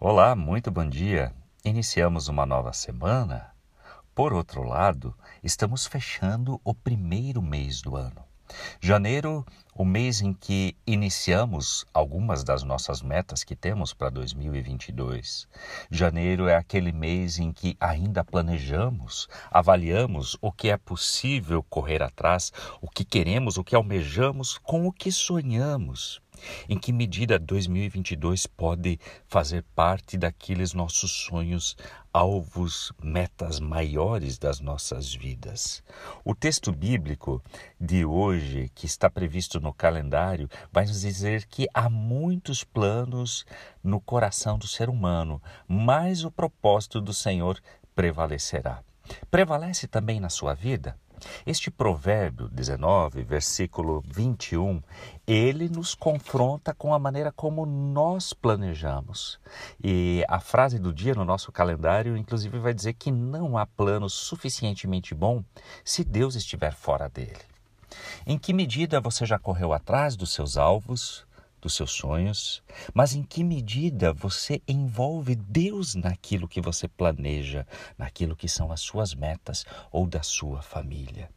Olá, 0.00 0.36
muito 0.36 0.70
bom 0.70 0.88
dia. 0.88 1.34
Iniciamos 1.64 2.28
uma 2.28 2.46
nova 2.46 2.72
semana. 2.72 3.50
Por 4.14 4.32
outro 4.32 4.62
lado, 4.62 5.12
estamos 5.42 5.88
fechando 5.88 6.60
o 6.62 6.72
primeiro 6.72 7.42
mês 7.42 7.82
do 7.82 7.96
ano. 7.96 8.22
Janeiro, 8.80 9.44
o 9.74 9.84
mês 9.84 10.20
em 10.20 10.32
que 10.32 10.76
iniciamos 10.86 11.84
algumas 11.92 12.44
das 12.44 12.62
nossas 12.62 13.02
metas 13.02 13.42
que 13.42 13.56
temos 13.56 13.92
para 13.92 14.08
2022. 14.08 15.48
Janeiro 15.90 16.46
é 16.46 16.54
aquele 16.54 16.92
mês 16.92 17.40
em 17.40 17.52
que 17.52 17.76
ainda 17.80 18.22
planejamos, 18.22 19.28
avaliamos 19.50 20.38
o 20.40 20.52
que 20.52 20.70
é 20.70 20.76
possível 20.76 21.60
correr 21.64 22.04
atrás, 22.04 22.52
o 22.80 22.88
que 22.88 23.04
queremos, 23.04 23.58
o 23.58 23.64
que 23.64 23.74
almejamos, 23.74 24.58
com 24.58 24.86
o 24.86 24.92
que 24.92 25.10
sonhamos. 25.10 26.22
Em 26.68 26.78
que 26.78 26.92
medida 26.92 27.38
2022 27.38 28.46
pode 28.46 28.98
fazer 29.26 29.64
parte 29.74 30.16
daqueles 30.16 30.72
nossos 30.72 31.10
sonhos, 31.10 31.76
alvos, 32.12 32.92
metas 33.02 33.60
maiores 33.60 34.38
das 34.38 34.60
nossas 34.60 35.14
vidas? 35.14 35.82
O 36.24 36.34
texto 36.34 36.72
bíblico 36.72 37.42
de 37.80 38.04
hoje, 38.04 38.70
que 38.74 38.86
está 38.86 39.08
previsto 39.10 39.60
no 39.60 39.72
calendário, 39.72 40.48
vai 40.72 40.86
nos 40.86 41.00
dizer 41.00 41.46
que 41.46 41.66
há 41.72 41.88
muitos 41.88 42.64
planos 42.64 43.44
no 43.82 44.00
coração 44.00 44.58
do 44.58 44.66
ser 44.66 44.88
humano, 44.88 45.42
mas 45.66 46.24
o 46.24 46.30
propósito 46.30 47.00
do 47.00 47.12
Senhor 47.12 47.60
prevalecerá. 47.94 48.82
Prevalece 49.30 49.86
também 49.86 50.20
na 50.20 50.28
sua 50.28 50.54
vida? 50.54 50.96
Este 51.46 51.70
provérbio 51.70 52.48
19, 52.48 53.22
versículo 53.22 54.02
21, 54.06 54.82
ele 55.26 55.68
nos 55.68 55.94
confronta 55.94 56.74
com 56.74 56.94
a 56.94 56.98
maneira 56.98 57.30
como 57.30 57.66
nós 57.66 58.32
planejamos. 58.32 59.38
E 59.82 60.24
a 60.28 60.40
frase 60.40 60.78
do 60.78 60.92
dia 60.92 61.14
no 61.14 61.24
nosso 61.24 61.52
calendário, 61.52 62.16
inclusive, 62.16 62.58
vai 62.58 62.74
dizer 62.74 62.94
que 62.94 63.10
não 63.10 63.58
há 63.58 63.66
plano 63.66 64.08
suficientemente 64.08 65.14
bom 65.14 65.44
se 65.84 66.04
Deus 66.04 66.34
estiver 66.34 66.72
fora 66.72 67.08
dele. 67.08 67.38
Em 68.26 68.38
que 68.38 68.52
medida 68.52 69.00
você 69.00 69.24
já 69.24 69.38
correu 69.38 69.72
atrás 69.72 70.16
dos 70.16 70.32
seus 70.32 70.56
alvos, 70.56 71.26
dos 71.60 71.74
seus 71.74 71.92
sonhos, 71.92 72.62
mas 72.94 73.14
em 73.14 73.22
que 73.22 73.42
medida 73.44 74.12
você 74.12 74.62
envolve 74.66 75.34
Deus 75.34 75.94
naquilo 75.94 76.48
que 76.48 76.60
você 76.60 76.88
planeja, 76.88 77.66
naquilo 77.96 78.36
que 78.36 78.48
são 78.48 78.72
as 78.72 78.80
suas 78.80 79.14
metas 79.14 79.64
ou 79.90 80.06
da 80.06 80.22
sua 80.22 80.62
família. 80.62 81.30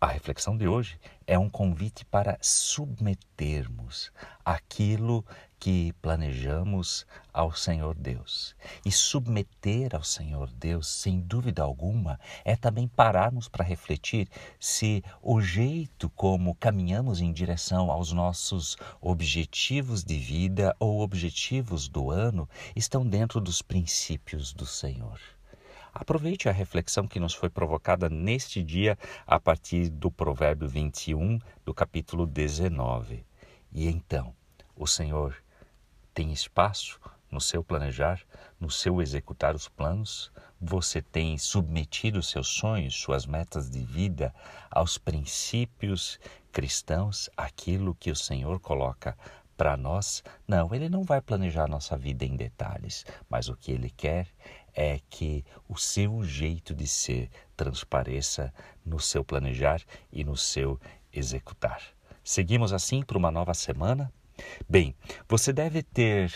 A 0.00 0.08
reflexão 0.08 0.56
de 0.56 0.68
hoje 0.68 1.00
é 1.26 1.38
um 1.38 1.48
convite 1.48 2.04
para 2.04 2.36
submetermos 2.40 4.12
aquilo 4.44 5.24
que 5.64 5.94
planejamos 6.02 7.06
ao 7.32 7.50
Senhor 7.50 7.94
Deus. 7.94 8.54
E 8.84 8.92
submeter 8.92 9.96
ao 9.96 10.04
Senhor 10.04 10.50
Deus, 10.50 10.86
sem 10.86 11.18
dúvida 11.20 11.62
alguma, 11.62 12.20
é 12.44 12.54
também 12.54 12.86
pararmos 12.86 13.48
para 13.48 13.64
refletir 13.64 14.28
se 14.60 15.02
o 15.22 15.40
jeito 15.40 16.10
como 16.10 16.54
caminhamos 16.56 17.22
em 17.22 17.32
direção 17.32 17.90
aos 17.90 18.12
nossos 18.12 18.76
objetivos 19.00 20.04
de 20.04 20.18
vida 20.18 20.76
ou 20.78 21.00
objetivos 21.00 21.88
do 21.88 22.10
ano 22.10 22.46
estão 22.76 23.02
dentro 23.08 23.40
dos 23.40 23.62
princípios 23.62 24.52
do 24.52 24.66
Senhor. 24.66 25.18
Aproveite 25.94 26.46
a 26.46 26.52
reflexão 26.52 27.08
que 27.08 27.18
nos 27.18 27.32
foi 27.32 27.48
provocada 27.48 28.10
neste 28.10 28.62
dia 28.62 28.98
a 29.26 29.40
partir 29.40 29.88
do 29.88 30.10
Provérbio 30.10 30.68
21, 30.68 31.38
do 31.64 31.72
capítulo 31.72 32.26
19. 32.26 33.24
E 33.72 33.88
então, 33.88 34.34
o 34.76 34.86
Senhor 34.86 35.43
tem 36.14 36.32
espaço 36.32 37.00
no 37.28 37.40
seu 37.40 37.64
planejar, 37.64 38.20
no 38.60 38.70
seu 38.70 39.02
executar 39.02 39.54
os 39.56 39.68
planos? 39.68 40.30
Você 40.60 41.02
tem 41.02 41.36
submetido 41.36 42.22
seus 42.22 42.46
sonhos, 42.46 42.94
suas 42.94 43.26
metas 43.26 43.68
de 43.68 43.84
vida 43.84 44.32
aos 44.70 44.96
princípios 44.96 46.18
cristãos, 46.52 47.28
aquilo 47.36 47.96
que 47.96 48.12
o 48.12 48.16
Senhor 48.16 48.60
coloca 48.60 49.18
para 49.56 49.76
nós? 49.76 50.22
Não, 50.46 50.72
ele 50.72 50.88
não 50.88 51.02
vai 51.02 51.20
planejar 51.20 51.66
nossa 51.66 51.96
vida 51.96 52.24
em 52.24 52.36
detalhes, 52.36 53.04
mas 53.28 53.48
o 53.48 53.56
que 53.56 53.72
ele 53.72 53.90
quer 53.90 54.28
é 54.72 55.00
que 55.10 55.44
o 55.68 55.76
seu 55.76 56.22
jeito 56.22 56.74
de 56.74 56.86
ser 56.86 57.28
transpareça 57.56 58.54
no 58.86 59.00
seu 59.00 59.24
planejar 59.24 59.82
e 60.12 60.22
no 60.22 60.36
seu 60.36 60.80
executar. 61.12 61.82
Seguimos 62.22 62.72
assim 62.72 63.02
para 63.02 63.18
uma 63.18 63.30
nova 63.30 63.52
semana? 63.52 64.12
Bem, 64.68 64.94
você 65.28 65.52
deve 65.52 65.82
ter, 65.82 66.32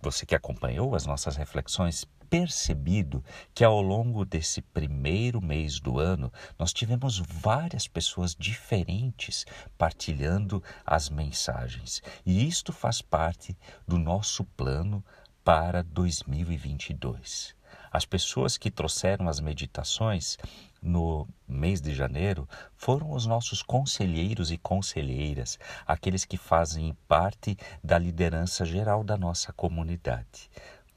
você 0.00 0.24
que 0.24 0.34
acompanhou 0.34 0.94
as 0.94 1.06
nossas 1.06 1.36
reflexões, 1.36 2.06
percebido 2.28 3.24
que 3.54 3.64
ao 3.64 3.80
longo 3.80 4.24
desse 4.24 4.60
primeiro 4.60 5.40
mês 5.40 5.80
do 5.80 5.98
ano 5.98 6.32
nós 6.58 6.72
tivemos 6.72 7.18
várias 7.18 7.88
pessoas 7.88 8.34
diferentes 8.34 9.46
partilhando 9.76 10.62
as 10.84 11.08
mensagens. 11.08 12.02
E 12.24 12.46
isto 12.46 12.72
faz 12.72 13.00
parte 13.00 13.56
do 13.86 13.98
nosso 13.98 14.44
plano 14.44 15.04
para 15.42 15.82
2022. 15.82 17.56
As 17.90 18.04
pessoas 18.04 18.58
que 18.58 18.70
trouxeram 18.70 19.28
as 19.28 19.40
meditações 19.40 20.36
no 20.82 21.26
mês 21.46 21.80
de 21.80 21.94
janeiro 21.94 22.48
foram 22.76 23.12
os 23.12 23.26
nossos 23.26 23.62
conselheiros 23.62 24.50
e 24.50 24.58
conselheiras, 24.58 25.58
aqueles 25.86 26.24
que 26.24 26.36
fazem 26.36 26.96
parte 27.06 27.56
da 27.82 27.98
liderança 27.98 28.64
geral 28.64 29.02
da 29.02 29.16
nossa 29.16 29.52
comunidade. 29.52 30.50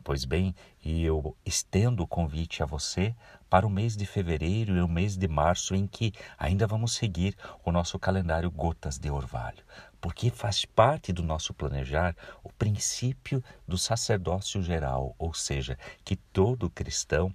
Pois 0.03 0.25
bem, 0.25 0.55
e 0.83 1.03
eu 1.03 1.35
estendo 1.45 2.03
o 2.03 2.07
convite 2.07 2.63
a 2.63 2.65
você 2.65 3.15
para 3.47 3.67
o 3.67 3.69
mês 3.69 3.95
de 3.95 4.05
fevereiro 4.05 4.75
e 4.75 4.81
o 4.81 4.87
mês 4.87 5.15
de 5.15 5.27
março, 5.27 5.75
em 5.75 5.85
que 5.85 6.11
ainda 6.39 6.65
vamos 6.65 6.93
seguir 6.93 7.35
o 7.63 7.71
nosso 7.71 7.99
calendário 7.99 8.49
Gotas 8.49 8.97
de 8.97 9.11
Orvalho, 9.11 9.63
porque 9.99 10.31
faz 10.31 10.65
parte 10.65 11.13
do 11.13 11.21
nosso 11.21 11.53
planejar 11.53 12.15
o 12.43 12.51
princípio 12.51 13.43
do 13.67 13.77
sacerdócio 13.77 14.63
geral, 14.63 15.15
ou 15.19 15.33
seja, 15.35 15.77
que 16.03 16.15
todo 16.15 16.69
cristão 16.69 17.31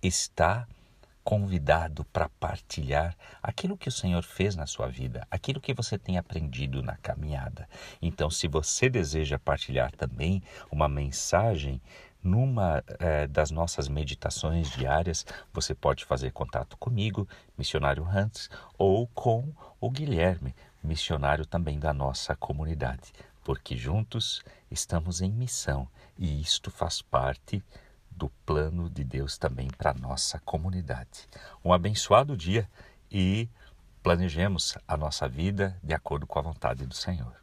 está 0.00 0.68
convidado 1.30 2.04
para 2.06 2.28
partilhar 2.28 3.16
aquilo 3.40 3.76
que 3.76 3.88
o 3.88 3.92
Senhor 3.92 4.24
fez 4.24 4.56
na 4.56 4.66
sua 4.66 4.88
vida, 4.88 5.24
aquilo 5.30 5.60
que 5.60 5.72
você 5.72 5.96
tem 5.96 6.18
aprendido 6.18 6.82
na 6.82 6.96
caminhada. 6.96 7.68
Então, 8.02 8.28
se 8.28 8.48
você 8.48 8.90
deseja 8.90 9.38
partilhar 9.38 9.92
também 9.92 10.42
uma 10.72 10.88
mensagem 10.88 11.80
numa 12.20 12.82
eh, 12.98 13.28
das 13.28 13.52
nossas 13.52 13.86
meditações 13.86 14.70
diárias, 14.70 15.24
você 15.52 15.72
pode 15.72 16.04
fazer 16.04 16.32
contato 16.32 16.76
comigo, 16.76 17.28
missionário 17.56 18.04
Hans, 18.04 18.50
ou 18.76 19.06
com 19.06 19.52
o 19.80 19.88
Guilherme, 19.88 20.52
missionário 20.82 21.46
também 21.46 21.78
da 21.78 21.92
nossa 21.92 22.34
comunidade, 22.34 23.12
porque 23.44 23.76
juntos 23.76 24.42
estamos 24.68 25.20
em 25.20 25.30
missão 25.30 25.86
e 26.18 26.40
isto 26.40 26.72
faz 26.72 27.00
parte 27.00 27.62
do 28.20 28.28
plano 28.44 28.90
de 28.90 29.02
Deus 29.02 29.38
também 29.38 29.68
para 29.78 29.92
a 29.92 29.94
nossa 29.94 30.38
comunidade. 30.40 31.26
Um 31.64 31.72
abençoado 31.72 32.36
dia 32.36 32.68
e 33.10 33.48
planejemos 34.02 34.76
a 34.86 34.94
nossa 34.94 35.26
vida 35.26 35.74
de 35.82 35.94
acordo 35.94 36.26
com 36.26 36.38
a 36.38 36.42
vontade 36.42 36.84
do 36.84 36.94
Senhor. 36.94 37.39